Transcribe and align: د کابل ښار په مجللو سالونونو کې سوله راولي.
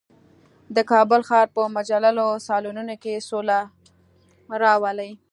د 0.75 0.77
کابل 0.91 1.21
ښار 1.29 1.47
په 1.55 1.61
مجللو 1.75 2.27
سالونونو 2.47 2.93
کې 3.03 3.25
سوله 3.29 3.59
راولي. 4.63 5.11